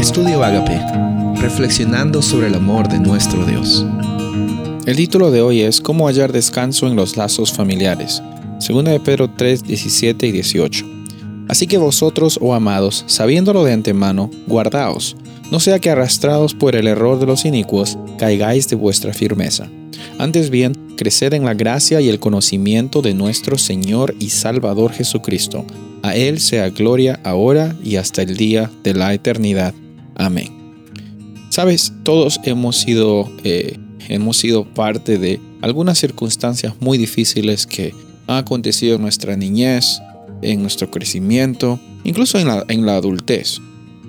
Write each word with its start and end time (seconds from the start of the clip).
Estudio 0.00 0.42
Agape, 0.42 0.80
reflexionando 1.42 2.22
sobre 2.22 2.46
el 2.46 2.54
amor 2.54 2.88
de 2.88 2.98
nuestro 2.98 3.44
Dios. 3.44 3.84
El 4.86 4.96
título 4.96 5.30
de 5.30 5.42
hoy 5.42 5.60
es 5.60 5.82
Cómo 5.82 6.06
hallar 6.06 6.32
descanso 6.32 6.86
en 6.86 6.96
los 6.96 7.18
lazos 7.18 7.52
familiares. 7.52 8.22
Segunda 8.60 8.92
de 8.92 8.98
Pedro 8.98 9.28
3, 9.28 9.62
17 9.62 10.26
y 10.26 10.32
18. 10.32 10.86
Así 11.48 11.66
que 11.66 11.76
vosotros, 11.76 12.38
oh 12.40 12.54
amados, 12.54 13.04
sabiéndolo 13.08 13.62
de 13.62 13.74
antemano, 13.74 14.30
guardaos, 14.46 15.18
no 15.50 15.60
sea 15.60 15.78
que 15.80 15.90
arrastrados 15.90 16.54
por 16.54 16.76
el 16.76 16.86
error 16.86 17.20
de 17.20 17.26
los 17.26 17.44
inicuos, 17.44 17.98
caigáis 18.16 18.70
de 18.70 18.76
vuestra 18.76 19.12
firmeza. 19.12 19.68
Antes 20.18 20.48
bien, 20.48 20.94
creced 20.96 21.34
en 21.34 21.44
la 21.44 21.52
gracia 21.52 22.00
y 22.00 22.08
el 22.08 22.20
conocimiento 22.20 23.02
de 23.02 23.12
nuestro 23.12 23.58
Señor 23.58 24.14
y 24.18 24.30
Salvador 24.30 24.92
Jesucristo. 24.92 25.66
A 26.02 26.16
Él 26.16 26.40
sea 26.40 26.70
gloria 26.70 27.20
ahora 27.22 27.76
y 27.84 27.96
hasta 27.96 28.22
el 28.22 28.38
día 28.38 28.70
de 28.82 28.94
la 28.94 29.12
eternidad. 29.12 29.74
Amén. 30.20 30.48
Sabes, 31.48 31.94
todos 32.02 32.40
hemos 32.44 32.76
sido, 32.76 33.32
eh, 33.42 33.78
hemos 34.08 34.36
sido 34.36 34.66
parte 34.66 35.16
de 35.16 35.40
algunas 35.62 35.98
circunstancias 35.98 36.74
muy 36.78 36.98
difíciles 36.98 37.66
que 37.66 37.94
han 38.26 38.36
acontecido 38.36 38.96
en 38.96 39.02
nuestra 39.02 39.34
niñez, 39.34 40.02
en 40.42 40.60
nuestro 40.60 40.90
crecimiento, 40.90 41.80
incluso 42.04 42.38
en 42.38 42.48
la, 42.48 42.66
en 42.68 42.84
la 42.84 42.96
adultez. 42.96 43.60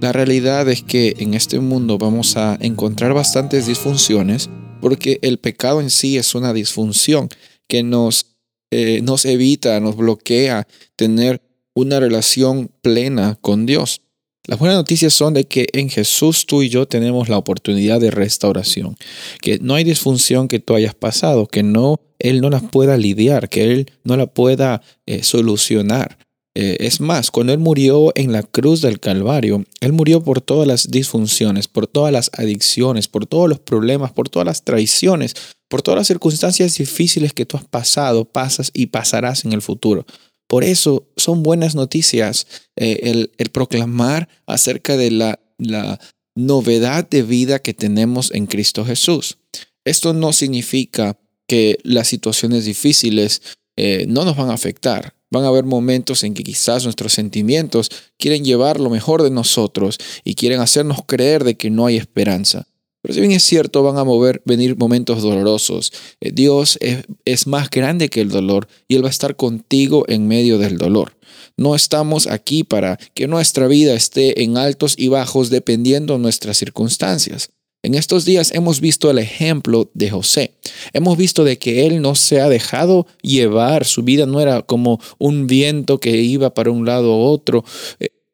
La 0.00 0.12
realidad 0.12 0.66
es 0.70 0.82
que 0.82 1.14
en 1.18 1.34
este 1.34 1.60
mundo 1.60 1.98
vamos 1.98 2.38
a 2.38 2.56
encontrar 2.58 3.12
bastantes 3.12 3.66
disfunciones 3.66 4.48
porque 4.80 5.18
el 5.20 5.38
pecado 5.38 5.82
en 5.82 5.90
sí 5.90 6.16
es 6.16 6.34
una 6.34 6.54
disfunción 6.54 7.28
que 7.68 7.82
nos, 7.82 8.24
eh, 8.70 9.02
nos 9.02 9.26
evita, 9.26 9.78
nos 9.80 9.94
bloquea 9.96 10.66
tener 10.96 11.42
una 11.74 12.00
relación 12.00 12.70
plena 12.80 13.36
con 13.42 13.66
Dios. 13.66 14.00
Las 14.48 14.58
buenas 14.58 14.78
noticias 14.78 15.12
son 15.12 15.34
de 15.34 15.44
que 15.44 15.66
en 15.74 15.90
Jesús 15.90 16.46
tú 16.46 16.62
y 16.62 16.70
yo 16.70 16.88
tenemos 16.88 17.28
la 17.28 17.36
oportunidad 17.36 18.00
de 18.00 18.10
restauración, 18.10 18.96
que 19.42 19.58
no 19.58 19.74
hay 19.74 19.84
disfunción 19.84 20.48
que 20.48 20.58
tú 20.58 20.74
hayas 20.74 20.94
pasado, 20.94 21.46
que 21.46 21.62
no 21.62 22.00
Él 22.18 22.40
no 22.40 22.48
la 22.48 22.60
pueda 22.60 22.96
lidiar, 22.96 23.50
que 23.50 23.64
Él 23.64 23.92
no 24.04 24.16
la 24.16 24.26
pueda 24.26 24.80
eh, 25.04 25.22
solucionar. 25.22 26.16
Eh, 26.54 26.78
es 26.80 26.98
más, 27.02 27.30
cuando 27.30 27.52
Él 27.52 27.58
murió 27.58 28.10
en 28.14 28.32
la 28.32 28.42
cruz 28.42 28.80
del 28.80 29.00
Calvario, 29.00 29.66
Él 29.82 29.92
murió 29.92 30.24
por 30.24 30.40
todas 30.40 30.66
las 30.66 30.90
disfunciones, 30.90 31.68
por 31.68 31.86
todas 31.86 32.10
las 32.10 32.30
adicciones, 32.32 33.06
por 33.06 33.26
todos 33.26 33.50
los 33.50 33.58
problemas, 33.58 34.12
por 34.12 34.30
todas 34.30 34.46
las 34.46 34.64
traiciones, 34.64 35.34
por 35.68 35.82
todas 35.82 35.98
las 35.98 36.06
circunstancias 36.06 36.78
difíciles 36.78 37.34
que 37.34 37.44
tú 37.44 37.58
has 37.58 37.66
pasado, 37.66 38.24
pasas 38.24 38.70
y 38.72 38.86
pasarás 38.86 39.44
en 39.44 39.52
el 39.52 39.60
futuro. 39.60 40.06
Por 40.48 40.64
eso 40.64 41.06
son 41.16 41.42
buenas 41.42 41.74
noticias 41.74 42.46
eh, 42.76 43.28
el, 43.36 43.50
proclamar 43.50 44.28
acerca 44.46 44.96
de 44.96 45.10
la, 45.10 45.40
la 45.58 46.00
novedad 46.34 47.08
de 47.08 47.22
vida 47.22 47.60
que 47.60 47.74
tenemos 47.74 48.32
en 48.32 48.46
Cristo 48.46 48.84
Jesús. 48.84 49.38
Esto 49.84 50.14
no 50.14 50.32
significa 50.32 51.18
que 51.46 51.78
las 51.82 52.08
situaciones 52.08 52.64
difíciles 52.64 53.42
eh, 53.76 54.06
no 54.08 54.24
nos 54.24 54.36
van 54.36 54.50
a 54.50 54.54
afectar. 54.54 55.14
Van 55.30 55.44
a 55.44 55.48
haber 55.48 55.64
momentos 55.64 56.24
en 56.24 56.32
que 56.34 56.42
quizás 56.42 56.84
nuestros 56.84 57.12
sentimientos 57.12 57.90
quieren 58.18 58.44
llevar 58.44 58.80
lo 58.80 58.90
mejor 58.90 59.22
de 59.22 59.30
nosotros 59.30 59.98
y 60.24 60.34
quieren 60.34 60.60
hacernos 60.60 61.00
creer 61.06 61.44
de 61.44 61.56
que 61.56 61.70
no 61.70 61.86
hay 61.86 61.96
esperanza. 61.96 62.66
Pero 63.02 63.14
si 63.14 63.20
bien 63.20 63.32
es 63.32 63.44
cierto, 63.44 63.82
van 63.82 63.96
a 63.96 64.04
mover, 64.04 64.42
venir 64.44 64.76
momentos 64.76 65.22
dolorosos. 65.22 65.92
Eh, 66.20 66.32
Dios 66.32 66.78
es, 67.24 67.46
más 67.46 67.70
grande 67.70 68.08
que 68.08 68.20
el 68.20 68.28
dolor 68.28 68.68
y 68.88 68.96
Él 68.96 69.04
va 69.04 69.08
a 69.08 69.10
estar 69.10 69.36
contigo 69.36 70.04
en 70.08 70.26
medio 70.26 70.58
del 70.58 70.78
dolor. 70.78 71.16
No 71.56 71.74
estamos 71.74 72.26
aquí 72.26 72.64
para 72.64 72.98
que 73.14 73.28
nuestra 73.28 73.66
vida 73.66 73.94
esté 73.94 74.42
en 74.42 74.56
altos 74.56 74.94
y 74.96 75.08
bajos 75.08 75.50
dependiendo 75.50 76.14
de 76.14 76.20
nuestras 76.20 76.56
circunstancias. 76.56 77.50
En 77.84 77.94
estos 77.94 78.24
días 78.24 78.52
hemos 78.52 78.80
visto 78.80 79.08
el 79.08 79.18
ejemplo 79.18 79.88
de 79.94 80.10
José. 80.10 80.54
Hemos 80.92 81.16
visto 81.16 81.44
de 81.44 81.58
que 81.58 81.86
él 81.86 82.02
no 82.02 82.16
se 82.16 82.40
ha 82.40 82.48
dejado 82.48 83.06
llevar, 83.22 83.84
su 83.84 84.02
vida 84.02 84.26
no 84.26 84.40
era 84.40 84.62
como 84.62 85.00
un 85.18 85.46
viento 85.46 85.98
que 86.00 86.16
iba 86.16 86.52
para 86.52 86.72
un 86.72 86.84
lado 86.84 87.16
u 87.16 87.20
otro. 87.20 87.64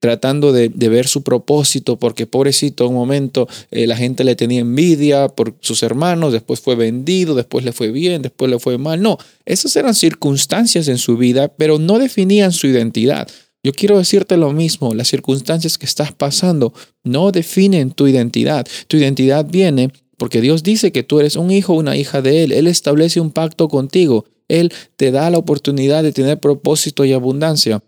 Tratando 0.05 0.53
de, 0.53 0.69
ver 0.69 1.09
su 1.09 1.23
propósito, 1.23 1.99
porque 1.99 2.27
pobrecito, 2.27 2.87
un 2.87 2.95
momento 2.95 3.49
eh, 3.71 3.87
la 3.87 3.97
gente 3.97 4.23
le 4.23 4.37
tenía 4.37 4.61
envidia 4.61 5.29
por 5.29 5.55
sus 5.61 5.83
hermanos, 5.83 6.31
después 6.31 6.61
fue 6.61 6.75
vendido, 6.75 7.35
después 7.35 7.65
le 7.65 7.73
fue 7.73 7.91
bien, 7.91 8.21
después 8.21 8.51
le 8.51 8.59
fue 8.59 8.77
mal. 8.77 9.01
No, 9.01 9.17
esas 9.47 9.75
eran 9.77 9.95
circunstancias 9.95 10.89
en 10.89 10.99
su 10.99 11.17
vida, 11.17 11.49
pero 11.49 11.79
no 11.79 11.99
definían 11.99 12.53
su 12.53 12.67
identidad. 12.67 13.29
Yo 13.63 13.73
quiero 13.73 13.97
decirte 13.97 14.37
lo 14.37 14.53
mismo, 14.53 14.93
las 14.93 15.09
circunstancias 15.09 15.79
que 15.79 15.87
estás 15.87 16.13
pasando 16.13 16.75
no 17.03 17.33
definen 17.33 17.91
tu 17.91 18.07
identidad. 18.07 18.67
Tu 18.89 18.99
identidad 18.99 19.47
viene 19.49 19.91
porque 20.19 20.43
Dios 20.43 20.63
dice 20.63 20.93
que 20.93 21.03
tú 21.03 21.19
eres 21.19 21.37
un 21.37 21.51
hijo 21.51 21.73
una 21.73 21.97
hija 21.97 22.21
de 22.21 22.45
Él. 22.45 22.53
Él 22.53 22.67
establece 22.67 23.21
un 23.21 23.31
pacto 23.31 23.71
contigo. 23.71 24.27
Él 24.49 24.71
te 24.97 25.13
da 25.13 25.31
la 25.31 25.39
oportunidad 25.39 26.03
de 26.03 26.13
tener 26.13 26.41
propósito 26.41 27.07
y 27.07 27.15
abundancia. 27.15 27.83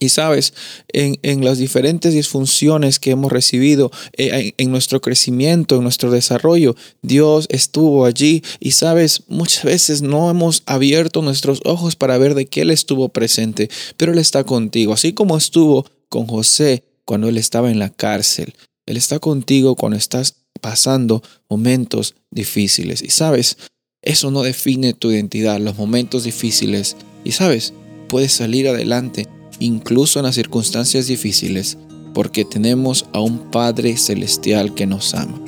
Y 0.00 0.10
sabes, 0.10 0.54
en, 0.92 1.44
las 1.44 1.58
diferentes 1.58 2.14
disfunciones 2.14 2.98
que 2.98 3.10
hemos 3.10 3.32
recibido 3.32 3.90
eh, 4.16 4.52
en, 4.56 4.70
nuestro 4.70 5.00
crecimiento, 5.00 5.76
en 5.76 5.82
nuestro 5.82 6.10
desarrollo, 6.10 6.76
Dios 7.02 7.46
estuvo 7.50 8.04
allí 8.04 8.44
y 8.60 8.72
sabes, 8.72 9.22
muchas 9.28 9.64
veces 9.64 10.02
no 10.02 10.30
hemos 10.30 10.62
abierto 10.66 11.22
nuestros 11.22 11.60
ojos 11.64 11.96
para 11.96 12.18
ver 12.18 12.34
de 12.34 12.46
qué 12.46 12.60
Él 12.60 12.70
estuvo 12.70 13.08
presente, 13.08 13.70
pero 13.96 14.12
Él 14.12 14.18
está 14.18 14.44
contigo, 14.44 14.92
así 14.92 15.14
como 15.14 15.36
estuvo 15.36 15.86
con 16.08 16.26
José 16.26 16.84
cuando 17.04 17.28
Él 17.28 17.38
estaba 17.38 17.70
en 17.70 17.78
la 17.78 17.90
cárcel. 17.90 18.54
Él 18.86 18.96
está 18.96 19.18
contigo 19.18 19.74
cuando 19.74 19.98
estás 19.98 20.36
pasando 20.60 21.22
momentos 21.48 22.14
difíciles. 22.30 23.02
Y 23.02 23.10
sabes, 23.10 23.56
eso 24.02 24.30
no 24.30 24.42
define 24.42 24.94
tu 24.94 25.10
identidad, 25.10 25.58
los 25.60 25.76
momentos 25.76 26.24
difíciles. 26.24 26.96
Y 27.24 27.32
sabes, 27.32 27.74
puedes 28.08 28.32
salir 28.32 28.68
adelante 28.68 29.26
incluso 29.58 30.18
en 30.18 30.26
las 30.26 30.34
circunstancias 30.34 31.06
difíciles, 31.06 31.78
porque 32.14 32.44
tenemos 32.44 33.06
a 33.12 33.20
un 33.20 33.38
Padre 33.50 33.96
celestial 33.96 34.74
que 34.74 34.86
nos 34.86 35.14
ama. 35.14 35.38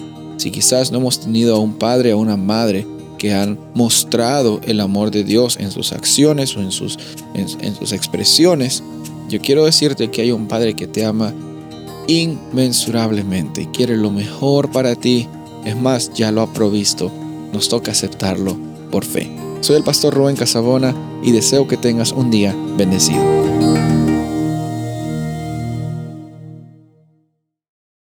Si 0.41 0.51
quizás 0.51 0.91
no 0.91 0.99
hemos 0.99 1.21
tenido 1.21 1.55
a 1.55 1.59
un 1.59 1.75
padre 1.75 2.15
o 2.15 2.19
una 2.19 2.39
madre 2.39 2.87
que 3.19 3.35
han 3.35 3.59
mostrado 3.75 4.63
el 4.65 4.81
amor 4.81 5.11
de 5.11 5.23
Dios 5.23 5.59
en 5.61 5.71
sus 5.71 5.93
acciones 5.93 6.57
o 6.57 6.61
en 6.61 6.73
sus, 6.73 6.99
en, 7.35 7.75
sus 7.75 7.93
expresiones, 7.93 8.83
yo 9.29 9.39
quiero 9.43 9.67
decirte 9.67 10.11
que 10.11 10.23
hay 10.23 10.33
un 10.33 10.49
Padre 10.49 10.75
que 10.75 10.87
te 10.87 11.05
ama 11.05 11.35
inmensurablemente 12.09 13.63
y 13.63 13.67
quiere 13.67 13.99
lo 13.99 14.11
mejor 14.11 14.71
para 14.71 14.95
ti. 14.95 15.29
Es 15.67 15.77
más, 15.77 16.11
ya 16.15 16.33
lo 16.33 16.41
ha 16.41 16.51
provisto. 16.55 17.13
Nos 17.53 17.69
toca 17.69 17.93
aceptarlo 17.93 18.57
por 18.91 19.05
fe. 19.05 19.31
Soy 19.61 19.77
el 19.77 19.85
pastor 19.85 20.15
Rubén 20.15 20.37
Casabona 20.37 20.95
y 21.23 21.33
deseo 21.33 21.69
que 21.69 21.77
tengas 21.77 22.13
un 22.13 22.31
día 22.31 22.57
bendecido. 22.79 23.70